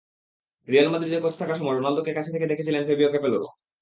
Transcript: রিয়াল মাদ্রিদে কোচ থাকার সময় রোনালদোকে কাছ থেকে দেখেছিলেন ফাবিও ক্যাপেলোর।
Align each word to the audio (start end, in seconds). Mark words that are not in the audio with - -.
রিয়াল 0.67 0.87
মাদ্রিদে 0.91 1.19
কোচ 1.23 1.33
থাকার 1.39 1.57
সময় 1.59 1.75
রোনালদোকে 1.75 2.11
কাছ 2.17 2.25
থেকে 2.33 2.49
দেখেছিলেন 2.51 2.81
ফাবিও 2.87 3.11
ক্যাপেলোর। 3.13 3.43